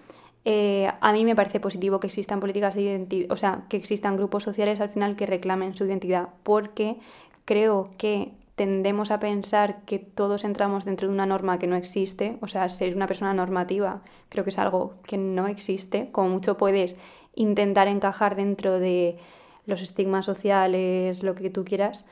[0.44, 4.18] Eh, a mí me parece positivo que existan políticas de identidad, o sea, que existan
[4.18, 6.98] grupos sociales al final que reclamen su identidad, porque
[7.46, 12.38] creo que tendemos a pensar que todos entramos dentro de una norma que no existe,
[12.42, 16.58] o sea, ser una persona normativa creo que es algo que no existe, como mucho
[16.58, 16.96] puedes
[17.36, 19.18] intentar encajar dentro de
[19.66, 22.06] los estigmas sociales, lo que tú quieras,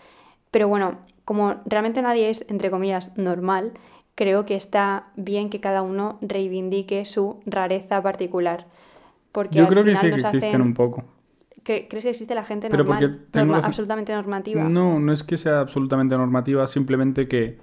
[0.51, 3.73] pero bueno, como realmente nadie es, entre comillas, normal,
[4.15, 8.65] creo que está bien que cada uno reivindique su rareza particular.
[9.31, 11.03] Porque Yo al creo que sí que existen hacen- un poco.
[11.63, 14.63] ¿Cre- ¿Crees que existe la gente Pero normal, porque norma- absolutamente normativa?
[14.63, 17.57] No, no es que sea absolutamente normativa, simplemente que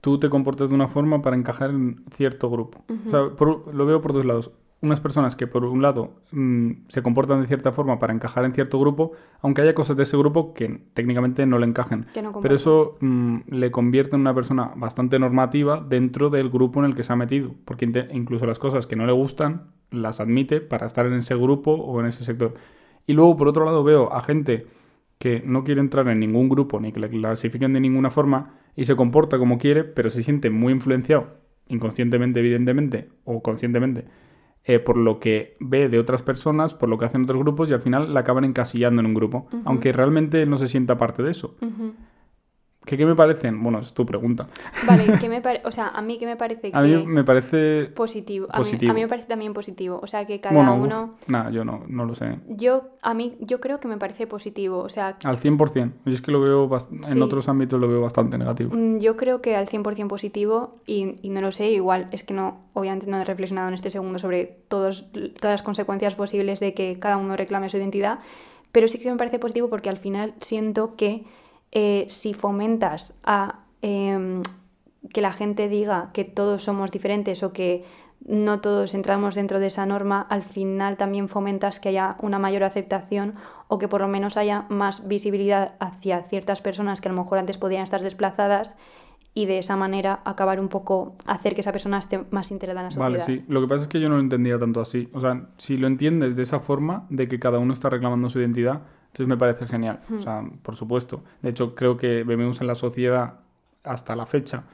[0.00, 2.84] tú te comportas de una forma para encajar en cierto grupo.
[3.06, 4.50] O sea, por- lo veo por dos lados.
[4.82, 8.52] Unas personas que por un lado mm, se comportan de cierta forma para encajar en
[8.52, 12.06] cierto grupo, aunque haya cosas de ese grupo que técnicamente no le encajen.
[12.22, 16.86] No Pero eso mm, le convierte en una persona bastante normativa dentro del grupo en
[16.86, 17.52] el que se ha metido.
[17.64, 21.72] Porque incluso las cosas que no le gustan las admite para estar en ese grupo
[21.72, 22.52] o en ese sector.
[23.06, 24.66] Y luego, por otro lado, veo a gente
[25.18, 28.84] que no quiere entrar en ningún grupo ni que le clasifiquen de ninguna forma y
[28.84, 31.38] se comporta como quiere, pero se siente muy influenciado,
[31.68, 34.04] inconscientemente, evidentemente, o conscientemente,
[34.64, 37.72] eh, por lo que ve de otras personas, por lo que hacen otros grupos y
[37.72, 41.30] al final la acaban encasillando en un grupo, aunque realmente no se sienta parte de
[41.30, 41.56] eso.
[42.86, 43.60] ¿Qué, qué me parecen?
[43.62, 44.46] Bueno, es tu pregunta.
[44.86, 47.86] Vale, ¿qué me o sea, a mí que me parece A mí me parece...
[47.94, 48.46] positivo.
[48.48, 48.88] A, positivo.
[48.88, 49.98] Mí, a mí me parece también positivo.
[50.02, 51.16] O sea, que cada bueno, uno...
[51.26, 52.38] nada, yo no, no lo sé.
[52.48, 54.78] Yo, a mí, yo creo que me parece positivo.
[54.78, 55.92] O sea, Al 100%.
[56.04, 57.12] Yo es que lo veo, bast- Sí.
[57.12, 58.70] en otros ámbitos lo veo bastante negativo.
[58.74, 62.34] mm, yo creo que al 100% positivo y, y no lo sé, igual es que
[62.34, 65.06] no, obviamente no he reflexionado en este segundo sobre todos,
[65.40, 68.20] todas las consecuencias posibles de que cada uno reclame su identidad,
[68.70, 71.24] pero sí que me parece positivo porque al final siento que
[71.72, 74.42] eh, si fomentas a em,
[75.12, 77.84] que la gente diga que todos somos diferentes o que
[78.24, 82.64] no todos entramos dentro de esa norma, al final también fomentas que haya una mayor
[82.64, 83.34] aceptación
[83.68, 87.38] o que por lo menos haya más visibilidad hacia ciertas personas que a lo mejor
[87.38, 88.74] antes podían estar desplazadas
[89.36, 92.84] y de esa manera acabar un poco, hacer que esa persona esté más integrada en
[92.86, 93.10] la sociedad.
[93.10, 93.44] Vale, sí.
[93.48, 95.10] Lo que pasa es que yo no lo entendía tanto así.
[95.12, 98.40] O sea, si lo entiendes de esa forma, de que cada uno está reclamando su
[98.40, 98.84] identidad,
[99.16, 100.00] entonces me parece genial.
[100.14, 101.22] O sea, por supuesto.
[101.40, 103.40] De hecho, creo que vivimos en la sociedad
[103.82, 104.64] hasta la fecha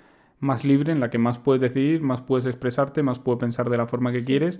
[0.40, 3.76] más libre, en la que más puedes decidir, más puedes expresarte, más puedes pensar de
[3.76, 4.58] la forma que quieres.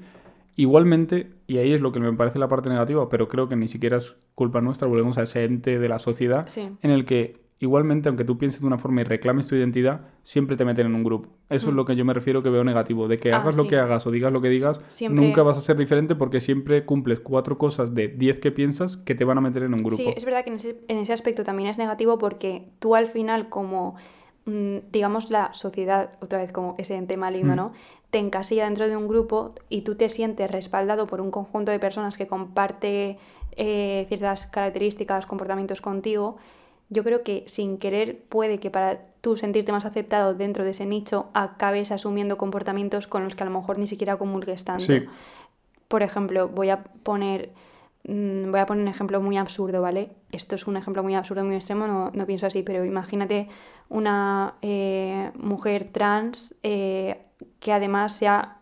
[0.55, 3.66] Igualmente, y ahí es lo que me parece la parte negativa, pero creo que ni
[3.66, 6.68] siquiera es culpa nuestra, volvemos a ese ente de la sociedad Sí.
[6.83, 10.57] en el que igualmente, aunque tú pienses de una forma y reclames tu identidad, siempre
[10.57, 11.29] te meten en un grupo.
[11.48, 13.35] Eso es lo que yo me refiero que veo negativo, de que Mm.
[13.35, 15.77] Ah, hagas lo que hagas o digas lo que digas, Siempre- nunca vas a ser
[15.77, 19.62] diferente porque siempre cumples cuatro cosas de diez que piensas que te van a meter
[19.62, 19.96] en un grupo.
[19.96, 23.07] Sí, es verdad que en ese, en ese aspecto también es negativo porque tú al
[23.07, 23.94] final como,
[24.46, 27.57] mm, digamos, la sociedad, otra vez como ese ente maligno, Mm.
[27.57, 27.72] ¿no?
[28.11, 31.79] Te encasilla dentro de un grupo y tú te sientes respaldado por un conjunto de
[31.79, 33.16] personas que comparte
[33.57, 36.37] eh, ciertas características, comportamientos contigo.
[36.92, 40.85] Yo creo que sin querer puede que para tú sentirte más aceptado dentro de ese
[40.85, 44.85] nicho acabes asumiendo comportamientos con los que a lo mejor ni siquiera comulgues tanto.
[44.85, 45.05] Sí.
[45.88, 47.50] Por ejemplo, voy a poner
[48.05, 50.11] mm, voy a poner un ejemplo muy absurdo, ¿vale?
[50.33, 53.48] Esto es un ejemplo muy absurdo, muy extremo, no, no pienso así, pero imagínate
[53.88, 57.22] una eh, mujer trans eh,
[57.59, 58.59] que además sea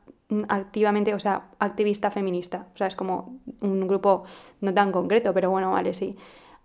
[0.49, 2.66] activamente, o sea, activista feminista.
[2.75, 4.25] O sea, es como un grupo
[4.61, 6.16] no tan concreto, pero bueno, vale, sí.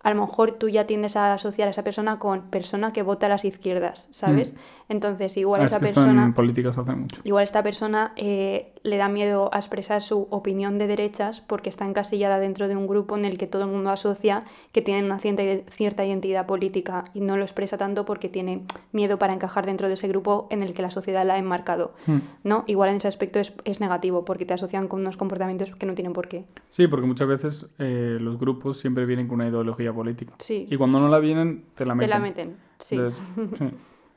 [0.06, 3.26] A lo mejor tú ya tiendes a asociar a esa persona con persona que vota
[3.26, 4.54] a las izquierdas, ¿sabes?
[4.88, 6.26] Entonces, igual Ah, es esa que esto persona...
[6.26, 7.20] en política se hace mucho.
[7.24, 11.86] Igual esta persona eh, le da miedo a expresar su opinión de derechas porque está
[11.88, 15.18] encasillada dentro de un grupo en el que todo el mundo asocia que tienen una
[15.18, 15.42] cierta,
[15.72, 19.94] cierta identidad política y no lo expresa tanto porque tiene miedo para encajar dentro de
[19.94, 21.94] ese grupo en el que la sociedad la ha enmarcado.
[22.06, 22.18] Hmm.
[22.44, 22.62] ¿no?
[22.68, 25.94] Igual en ese aspecto es, es negativo porque te asocian con unos comportamientos que no
[25.94, 26.44] tienen por qué.
[26.70, 30.34] Sí, porque muchas veces eh, los grupos siempre vienen con una ideología política.
[30.38, 32.10] Sí, Y cuando no la vienen, te la te meten.
[32.10, 32.56] la meten.
[32.78, 33.20] Sí, Entonces,
[33.58, 33.64] sí.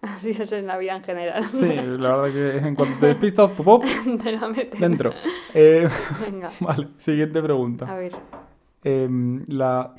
[0.03, 1.45] así es en la vida en general.
[1.51, 3.85] Sí, la verdad que en cuanto te despistas, pop, pop,
[4.23, 4.79] te la meten.
[4.79, 5.11] dentro.
[5.55, 5.89] Eh,
[6.21, 7.95] Venga, vale, siguiente a pregunta.
[7.95, 8.15] ver.
[8.83, 9.95] Em, la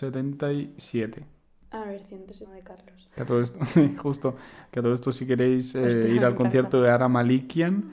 [0.00, 1.24] 177.
[1.72, 3.06] A ver, 101 de Carlos.
[3.14, 4.34] Que a todo esto, sí, justo.
[4.72, 6.36] Que a todo esto, si queréis eh, Hostia, ir al encanta.
[6.36, 7.92] concierto de Ara Malikian,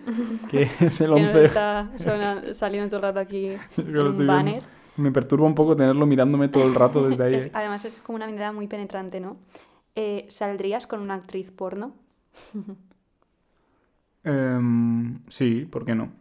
[0.49, 1.45] que es el Que nos 11.
[1.45, 4.65] está sona- saliendo todo el rato aquí Sí, que un estoy viendo.
[4.97, 7.35] Me perturba un poco tenerlo mirándome todo el rato desde ahí.
[7.35, 7.51] Es- eh.
[7.53, 9.37] además es como una mirada muy penetrante, ¿no?
[9.95, 11.93] Eh, ¿Saldrías con una actriz porno?
[14.23, 16.11] Em, sí, ¿por qué no?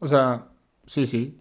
[0.00, 0.48] O sea,
[0.84, 1.38] sí, sí.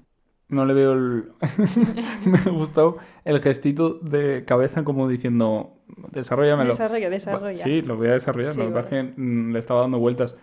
[0.49, 1.31] No le veo el...
[2.25, 5.77] Me ha gustado el gestito de cabeza como diciendo,
[6.11, 6.71] desarrollamelo.
[6.73, 7.55] Desarrolla, desarrolla.
[7.55, 8.53] Sí, lo voy a desarrollar.
[8.53, 10.35] Sí, lo que pasa es que mm, le estaba dando vueltas.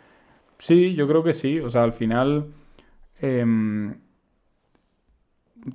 [0.59, 1.61] Sí, yo creo que sí.
[1.61, 2.47] O sea, al final
[3.21, 3.95] em,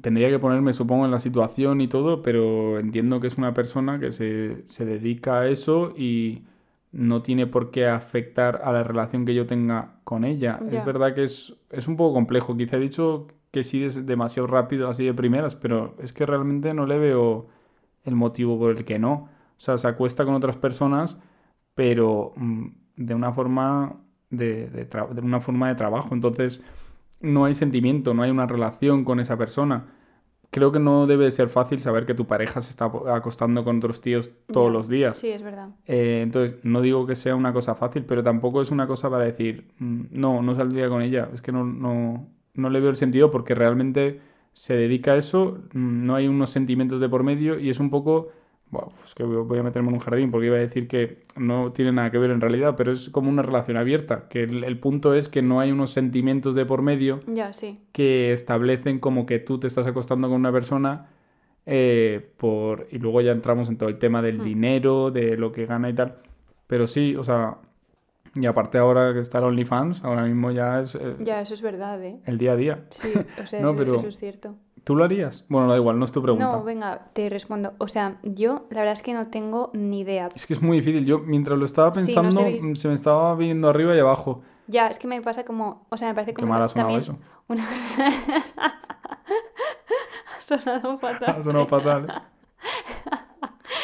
[0.01, 3.99] tendría que ponerme, supongo, en la situación y todo, pero entiendo que es una persona
[3.99, 6.43] que se, se dedica a eso y
[6.91, 10.59] no tiene por qué afectar a la relación que yo tenga con ella.
[10.71, 12.55] Es verdad que es, es un poco complejo.
[12.55, 16.73] Quizá he dicho que sí es demasiado rápido así de primeras, pero es que realmente
[16.73, 17.47] no le veo
[18.03, 19.29] el motivo por el que no.
[19.57, 21.17] O sea, se acuesta con otras personas,
[21.73, 22.67] pero mm,
[22.97, 23.95] de una forma
[24.29, 26.13] de, de una forma de trabajo.
[26.13, 26.61] Entonces,
[27.23, 29.87] no hay sentimiento, no hay una relación con esa persona.
[30.51, 34.01] Creo que no debe ser fácil saber que tu pareja se está acostando con otros
[34.01, 35.17] tíos todos los días.
[35.17, 35.69] Sí, es verdad.
[35.87, 39.23] Eh, entonces, no digo que sea una cosa fácil, pero tampoco es una cosa para
[39.25, 41.29] decir, "Mm, no, no saldría con ella.
[41.33, 44.19] Es que no, no, no le veo el sentido porque realmente
[44.51, 47.89] se dedica a eso, mm, no hay unos sentimientos de por medio y es un
[47.89, 48.29] poco...
[49.03, 51.91] Es que voy a meterme en un jardín porque iba a decir que no tiene
[51.91, 55.13] nada que ver en realidad, pero es como una relación abierta, que el, el punto
[55.13, 57.79] es que no hay unos sentimientos de por medio Ya, sí.
[57.91, 61.07] que establecen como que tú te estás acostando con una persona
[61.65, 64.43] eh, por y luego ya entramos en todo el tema del Hmm.
[64.43, 66.15] dinero, de lo que gana y tal.
[66.67, 67.57] Pero sí, o sea,
[68.35, 71.61] y aparte ahora que está el OnlyFans, ahora mismo ya es eh, Ya, eso es
[71.61, 72.19] verdad, ¿eh?
[72.25, 72.85] el día a día.
[72.89, 74.55] Sí, o sea, No, pero- eso es cierto.
[74.83, 75.45] ¿Tú lo harías?
[75.47, 76.45] Bueno, da igual, no es tu pregunta.
[76.45, 77.73] No, venga, te respondo.
[77.77, 80.27] O sea, yo la verdad es que no tengo ni idea.
[80.35, 81.05] Es que es muy difícil.
[81.05, 83.99] Yo mientras lo estaba Sí, no pensando, sé, mm, se me estaba viniendo arriba y
[83.99, 84.41] abajo.
[84.67, 86.89] Ya, es que me pasa como, o sea, me parece Qué como mal ha sonado
[86.89, 87.17] también eso.
[87.47, 87.65] una...
[90.37, 91.35] ha sonado fatal.
[91.39, 92.23] Ha sonado fatal.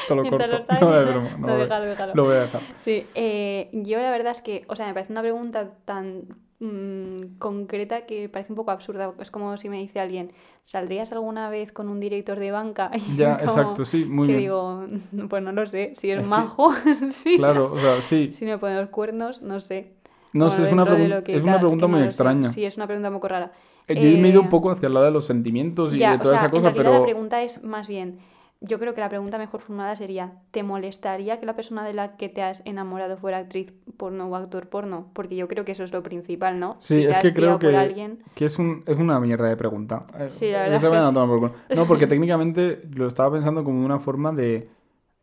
[0.07, 0.55] Te lo corto.
[0.57, 1.29] estaba No, es broma.
[1.31, 2.15] No, No, lo- déjalo, déjalo.
[2.15, 2.61] lo voy a dejar.
[2.79, 6.23] Sí, eh, yo la verdad es que, o sea, me parece una pregunta tan
[6.59, 9.13] mm, concreta que parece un poco absurda.
[9.19, 10.31] Es como si me dice alguien,
[10.65, 12.91] ¿saldrías alguna vez con un director de banca?
[13.07, 14.41] Y Ya, como exacto, sí, muy que bien.
[14.41, 14.83] digo,
[15.29, 16.73] pues no lo sé, si es, Es que- majo,
[17.11, 17.37] sí.
[17.37, 18.33] Claro, o sea, sí.
[18.33, 19.93] Si me pone los cuernos, no sé.
[20.33, 20.85] No Bueno, sé, es una,
[21.23, 22.05] que es una tal, pregunta que no muy sé.
[22.05, 22.49] extraña.
[22.49, 23.51] Sí, es una pregunta un poco rara.
[23.87, 25.97] Eh, Yo me he ido un Eh, poco hacia el lado de los sentimientos y
[25.97, 28.19] Ya, de o toda sea, esa cosa, en pero la pregunta es más bien,
[28.61, 32.17] yo creo que la pregunta mejor formulada sería, ¿te molestaría que la persona de la
[32.17, 35.07] que te has enamorado fuera actriz porno o actor porno?
[35.13, 36.75] Porque yo creo que eso es lo principal, ¿no?
[36.79, 38.19] sí, Si es que creo que, alguien...
[38.35, 40.05] que es, un, es una mierda de pregunta.
[40.19, 41.75] Eh, Sí, la esa verdad que sí.
[41.79, 44.69] No, porque técnicamente lo estaba pensando como una forma de...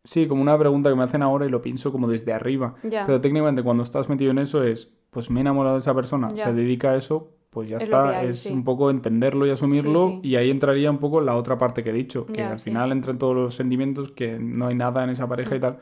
[0.03, 2.75] Sí, como una pregunta que me hacen ahora y lo pienso como desde arriba.
[2.83, 5.93] Ya, Pero técnicamente cuando estás metido en eso es, pues me he enamorado de esa
[5.93, 6.45] persona, Ya.
[6.45, 8.19] se dedica a eso, pues ya Es está.
[8.19, 8.51] hay, es sí.
[8.53, 10.29] un poco entenderlo y asumirlo sí.
[10.29, 12.69] y ahí entraría un poco la otra parte que he dicho, que Ya, al sí.
[12.69, 15.61] final entran todos los sentimientos, que no hay nada en esa pareja y Mm.
[15.61, 15.77] tal.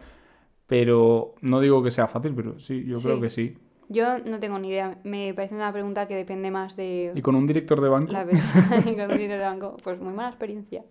[0.68, 3.22] Pero no digo que sea fácil, pero sí, yo creo Sí.
[3.22, 3.58] que sí.
[3.90, 4.98] yo no tengo ni idea.
[5.04, 8.26] Me parece una pregunta que depende más de Y con un director de banco, la
[8.26, 9.78] persona y con un director de banco.
[9.84, 10.84] Pues muy mala experiencia.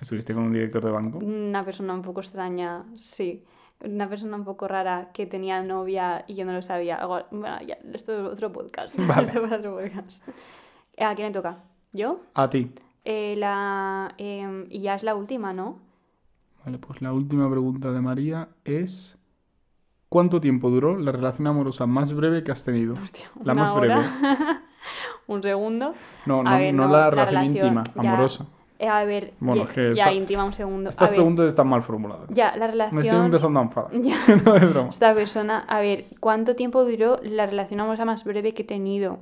[0.00, 1.18] estuviste con un director de banco.
[1.18, 3.44] Una persona un poco extraña, sí.
[3.84, 7.04] Una persona un poco rara que tenía novia y yo no lo sabía.
[7.06, 8.96] Bueno, ya, esto es otro podcast.
[9.06, 9.22] Vale.
[9.22, 10.26] esto es otro podcast.
[10.98, 11.58] ¿A quién le toca?
[11.92, 12.20] ¿Yo?
[12.34, 12.72] A ti.
[13.04, 15.78] Eh, la, em, y ya es la última, ¿no?
[16.64, 19.16] Vale, pues la última pregunta de María es...
[20.08, 22.94] ¿Cuánto tiempo duró la relación amorosa más breve que has tenido?
[22.94, 23.96] Hostia, La más breve.
[25.26, 25.94] un segundo.
[26.26, 28.46] No, no, ver, no no, la la relación relación, íntima, ya.
[28.78, 30.90] Eh, a ver, Bueno, ya, es que ya esta- íntima un segundo.
[30.90, 32.28] Estas a ver, preguntas están mal formuladas.
[32.28, 33.24] ya, la Me estoy relación...
[33.24, 33.90] empezando a enfadar.
[34.02, 34.16] Ya.
[34.44, 34.88] no es broma.
[34.90, 39.18] Esta persona, a ver, ¿cuánto tiempo duró la relación amorosa más breve que he tenido?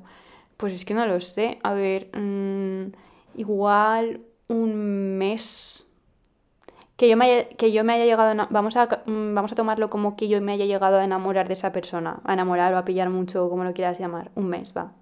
[0.56, 1.58] Pues es que no lo sé.
[1.62, 2.92] A ver, mm,
[3.36, 5.86] igual un mes.
[6.96, 8.46] Que yo me haya, que yo me haya llegado a...
[8.50, 11.54] Vamos a, mm, vamos a tomarlo como que yo me haya llegado a enamorar de
[11.54, 12.20] esa persona.
[12.24, 14.30] A enamorar o a pillar mucho, como lo quieras llamar.
[14.36, 14.92] Un mes, va.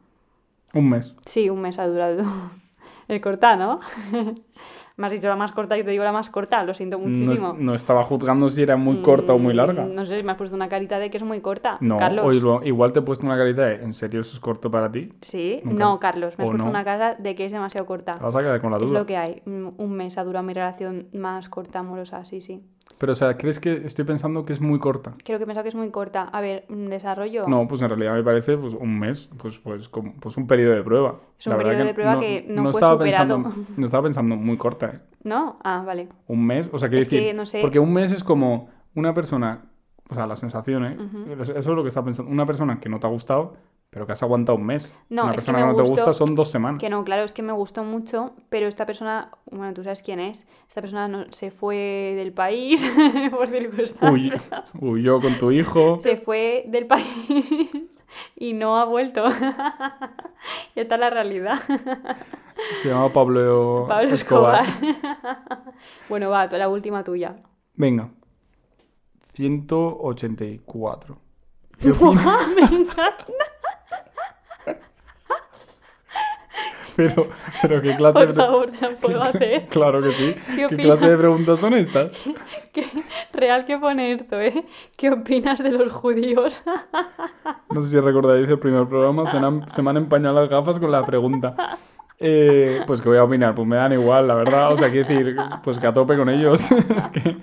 [0.75, 1.15] Un mes.
[1.27, 2.23] Sí, un mes ha durado
[3.09, 3.81] el corta, ¿no?
[4.97, 7.03] me has dicho la más corta, yo te digo la más corta, lo siento es-
[7.03, 7.55] muchísimo.
[7.59, 9.85] no estaba juzgando si era muy corta o muy larga.
[9.87, 11.79] Mm, No sé, me has puesto una carita de que es muy corta.
[11.81, 12.25] No, Carlos.
[12.27, 15.13] o igual- te he puesto una carita de ¿en serio eso es corto para ti?
[15.23, 15.79] Sí, Nunca.
[15.85, 16.71] no, Carlos, me has ¿O puesto no?
[16.71, 18.15] una cara de que es demasiado corta.
[18.17, 18.99] Te vas a quedar con la Es duda.
[19.01, 19.43] lo que hay.
[19.47, 22.63] Mm, Un mes ha durado mi relación más corta, amorosa, sí, sí.
[22.99, 25.15] Pero, o sea, ¿crees que estoy pensando que es muy corta?
[25.25, 26.23] Creo que he pensado que es muy corta.
[26.23, 27.49] A ver, mm, desarrollo.
[27.49, 30.75] No, pues en realidad me parece pues, un mes, pues, pues, como, pues un periodo
[30.75, 31.17] de prueba.
[31.39, 33.43] Es un periodo de prueba que no fue estaba superado.
[33.43, 35.01] Pensando, no estaba pensando muy corta, ¿eh?
[35.25, 35.59] ¿No?
[35.65, 36.09] Ah, vale.
[36.29, 37.61] Un mes, o sea, quiero Es que, decir, no sé.
[37.61, 39.65] porque un mes es como una persona,
[40.09, 40.97] o sea, la sensación, ¿eh?
[41.41, 42.31] Eso es lo que estaba pensando.
[42.31, 43.55] Una persona que no te ha gustado,
[43.93, 44.91] pero que has aguantado un mes.
[45.11, 46.81] No, una es que persona me que no te gusta son dos semanas.
[46.81, 50.19] Que no, claro, es que me gustó mucho, pero esta persona, bueno, tú sabes quién
[50.19, 50.47] es.
[50.67, 52.91] Esta persona no, se fue del país
[53.31, 54.43] por circunstancias.
[54.81, 56.01] Uy, huyó con tu hijo.
[56.01, 57.91] Se fue del país
[58.35, 59.27] y no ha vuelto.
[60.75, 61.61] y esta es la realidad.
[62.81, 64.65] Se llama Pablo, Pablo Escobar.
[66.09, 67.37] bueno, va, la última tuya.
[67.75, 68.09] Venga.
[69.35, 71.19] 184.
[71.79, 72.49] ¿Qué opinas?
[72.49, 73.27] Me encanta.
[76.97, 77.29] Pero,
[77.63, 78.35] pero qué clase Por de...
[78.35, 78.69] favor,
[79.01, 79.67] puedo hacer.
[79.71, 80.35] Claro que sí.
[80.69, 82.11] ¿Qué clase de preguntas son estas?
[82.73, 82.87] ¿Qué-
[83.33, 84.65] Real que pone esto, ¿eh?
[84.97, 86.63] ¿Qué opinas de los judíos?
[87.71, 90.79] No sé si recordáis el primer programa, se, han- se me han empañado las gafas
[90.79, 91.79] con la pregunta.
[92.19, 94.73] Eh, pues que voy a opinar, pues me dan igual, la verdad.
[94.73, 96.71] O sea, quiero decir, pues que a tope con ellos.
[96.71, 97.37] es que.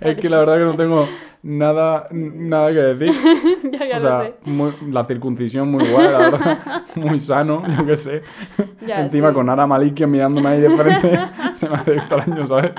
[0.00, 1.06] Es que la verdad que no tengo
[1.42, 3.12] nada, nada que decir.
[3.72, 4.34] ya, ya o lo sea, sé.
[4.44, 6.82] muy- la circuncisión muy guay, la verdad.
[6.94, 8.22] Muy sano, yo qué sé.
[8.86, 9.34] Ya, Encima sí.
[9.34, 11.18] con Ara Malikia mirándome ahí de frente,
[11.54, 12.72] se me hace extraño, ¿sabes?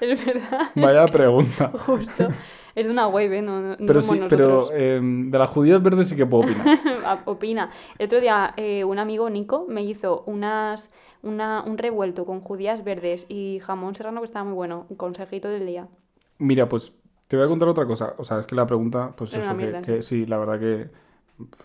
[0.00, 0.70] Es verdad.
[0.74, 1.72] Vaya pregunta.
[1.86, 2.28] Justo.
[2.74, 3.40] Es de una web, ¿eh?
[3.40, 4.70] No, no, Pero sí, pero nosotros.
[4.74, 6.78] eh, de las judías verdes sí que puedo opinar.
[7.06, 7.70] Ah, Opina.
[7.98, 10.90] El otro día eh, un amigo, Nico, me hizo unas,
[11.22, 14.84] una, un revuelto con judías verdes y jamón serrano que estaba muy bueno.
[14.90, 15.88] Un consejito del día.
[16.38, 16.92] Mira, pues
[17.28, 18.14] te voy a contar otra cosa.
[18.18, 19.50] O sea, es que la pregunta, pues eso,
[19.82, 20.90] que, sí, la verdad que,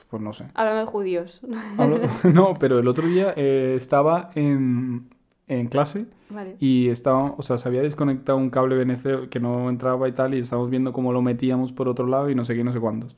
[0.09, 0.45] pues no sé.
[0.53, 1.41] Hablando de judíos.
[1.77, 1.99] Hablo-
[2.33, 5.09] no, pero el otro día eh, estaba en,
[5.47, 6.55] en clase vale.
[6.59, 10.33] y estaba, o sea, se había desconectado un cable BNC que no entraba y tal,
[10.33, 12.79] y estábamos viendo cómo lo metíamos por otro lado y no sé qué, no sé
[12.79, 13.15] cuántos.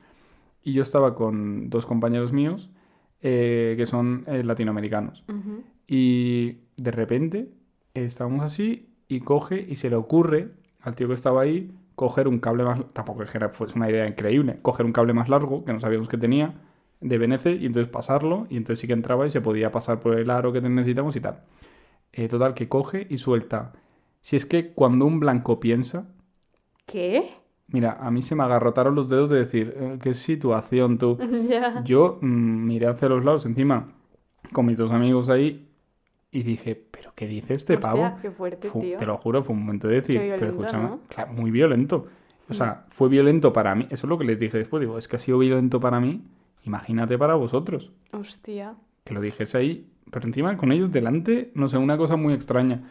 [0.63, 2.69] Y yo estaba con dos compañeros míos
[3.21, 5.23] eh, que son eh, latinoamericanos.
[5.87, 7.49] Y de repente
[7.93, 10.51] estábamos así y coge y se le ocurre
[10.83, 12.79] al tío que estaba ahí coger un cable más...
[12.93, 14.59] Tampoco es que era- fuese una idea increíble.
[14.61, 16.53] Coger un cable más largo que no sabíamos que tenía
[17.01, 20.17] de BNC y entonces pasarlo y entonces sí que entraba y se podía pasar por
[20.19, 21.41] el aro que necesitamos y tal.
[22.13, 23.73] Eh, total, que coge y suelta.
[24.21, 26.07] Si es que cuando un blanco piensa...
[26.85, 27.31] ¿Qué?
[27.67, 31.17] Mira, a mí se me agarrotaron los dedos de decir, eh, qué situación tú.
[31.85, 33.93] Yo mm, miré hacia los lados encima
[34.51, 35.69] con mis dos amigos ahí
[36.33, 38.17] y dije, ¿pero qué dice este Hostia, pavo?
[38.21, 38.97] qué fuerte, Fu- tío.
[38.97, 40.99] te lo juro, fue un momento de decir, pero escúchame, ¿no?
[41.07, 42.07] claro, muy violento.
[42.49, 45.07] O sea, fue violento para mí, eso es lo que les dije después, digo, es
[45.07, 46.23] que ha sido violento para mí,
[46.63, 48.75] imagínate para vosotros, Hostia.
[49.05, 52.83] que lo dijese ahí, pero encima con ellos delante, no sé, una cosa muy extraña,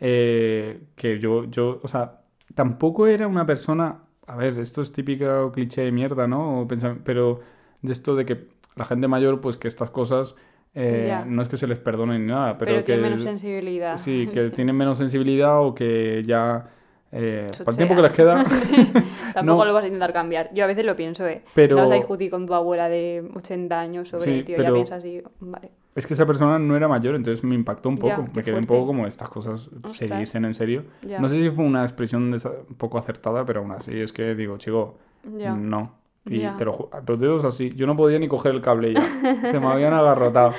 [0.00, 2.22] eh, que yo, yo, o sea,
[2.54, 6.66] tampoco era una persona, a ver, esto es típico cliché de mierda, ¿no?
[6.68, 7.40] Pensar- pero
[7.82, 10.34] de esto de que la gente mayor, pues que estas cosas,
[10.74, 12.92] eh, no es que se les perdone ni nada, pero, Pero, que...
[12.92, 13.96] tiene menos sensibilidad.
[13.96, 16.66] Sí, que tienen menos sensibilidad o que ya...
[17.12, 18.44] eh, para el tiempo que les queda...
[18.62, 18.92] Sí,
[19.34, 19.64] Tampoco No.
[19.64, 20.50] lo vas a intentar cambiar.
[20.54, 21.42] Yo a veces lo pienso, ¿eh?
[21.54, 24.68] Pero- No vas a discutir con tu abuela de 80 años sobre, Sí, tío, pero-
[24.68, 25.70] ya piensas así, vale.
[25.96, 28.08] Es que esa persona no era mayor, entonces me impactó un poco.
[28.08, 28.66] Ya, me quedé un fuerte.
[28.66, 30.18] poco como estas cosas se Ostras.
[30.20, 30.84] dicen en serio.
[31.02, 31.20] Ya.
[31.20, 34.56] No sé si fue una expresión un poco acertada, pero aún así es que digo,
[34.58, 34.98] chico,
[35.36, 35.54] Ya.
[35.54, 35.92] no.
[36.26, 37.70] Y te lo ju- los dedos así.
[37.76, 39.02] Yo no podía ni coger el cable ya.
[39.50, 40.52] Se me habían agarrotado.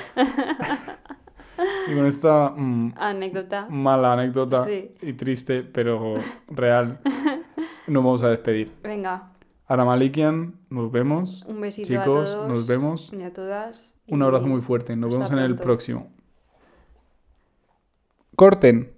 [1.88, 3.66] y con esta mm, Anécdota.
[3.68, 4.92] mala anécdota Sí.
[5.02, 6.14] y triste, pero
[6.48, 7.00] real,
[7.86, 8.72] nos vamos a despedir.
[8.82, 9.32] Venga,
[9.66, 11.44] Ara Malikian, nos vemos.
[11.48, 12.48] un besito Chicos, a todos.
[12.48, 13.12] nos vemos.
[13.12, 13.98] Y a todas.
[14.06, 14.94] Un abrazo muy fuerte.
[14.94, 16.08] Nos vemos en el próximo.
[18.36, 18.92] Corten.